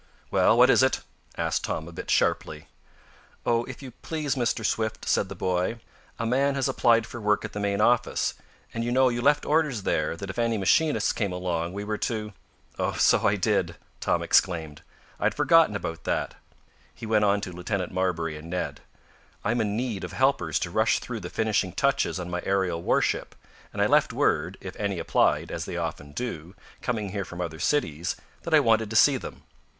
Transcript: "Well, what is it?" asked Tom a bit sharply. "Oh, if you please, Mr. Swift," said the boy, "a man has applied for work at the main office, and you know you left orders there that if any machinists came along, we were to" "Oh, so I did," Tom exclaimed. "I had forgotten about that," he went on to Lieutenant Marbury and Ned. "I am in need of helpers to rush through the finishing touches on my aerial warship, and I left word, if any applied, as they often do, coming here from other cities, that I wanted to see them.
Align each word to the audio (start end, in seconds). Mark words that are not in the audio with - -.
"Well, 0.31 0.57
what 0.57 0.71
is 0.71 0.81
it?" 0.81 1.01
asked 1.37 1.63
Tom 1.65 1.87
a 1.87 1.91
bit 1.91 2.09
sharply. 2.09 2.65
"Oh, 3.45 3.65
if 3.65 3.83
you 3.83 3.91
please, 4.01 4.33
Mr. 4.33 4.65
Swift," 4.65 5.07
said 5.07 5.29
the 5.29 5.35
boy, 5.35 5.79
"a 6.17 6.25
man 6.25 6.55
has 6.55 6.67
applied 6.67 7.05
for 7.05 7.21
work 7.21 7.45
at 7.45 7.53
the 7.53 7.59
main 7.59 7.79
office, 7.81 8.33
and 8.73 8.83
you 8.83 8.91
know 8.91 9.09
you 9.09 9.21
left 9.21 9.45
orders 9.45 9.83
there 9.83 10.15
that 10.17 10.31
if 10.31 10.39
any 10.39 10.57
machinists 10.57 11.13
came 11.13 11.31
along, 11.31 11.73
we 11.73 11.83
were 11.83 11.99
to" 11.99 12.33
"Oh, 12.79 12.93
so 12.93 13.27
I 13.27 13.35
did," 13.35 13.75
Tom 13.99 14.23
exclaimed. 14.23 14.81
"I 15.19 15.25
had 15.25 15.35
forgotten 15.35 15.75
about 15.75 16.03
that," 16.05 16.33
he 16.95 17.05
went 17.05 17.23
on 17.25 17.39
to 17.41 17.51
Lieutenant 17.51 17.91
Marbury 17.91 18.35
and 18.35 18.49
Ned. 18.49 18.81
"I 19.43 19.51
am 19.51 19.61
in 19.61 19.77
need 19.77 20.03
of 20.03 20.13
helpers 20.13 20.57
to 20.61 20.71
rush 20.71 20.97
through 20.97 21.19
the 21.19 21.29
finishing 21.29 21.73
touches 21.73 22.19
on 22.19 22.27
my 22.27 22.41
aerial 22.43 22.81
warship, 22.81 23.35
and 23.71 23.83
I 23.83 23.85
left 23.85 24.13
word, 24.13 24.57
if 24.61 24.75
any 24.77 24.97
applied, 24.97 25.51
as 25.51 25.65
they 25.65 25.77
often 25.77 26.11
do, 26.11 26.55
coming 26.81 27.09
here 27.09 27.23
from 27.23 27.39
other 27.39 27.59
cities, 27.59 28.15
that 28.41 28.53
I 28.55 28.59
wanted 28.59 28.89
to 28.89 28.95
see 28.95 29.17
them. 29.17 29.43